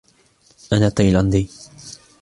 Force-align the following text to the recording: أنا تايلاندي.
أنا 0.73 0.89
تايلاندي. 0.89 1.47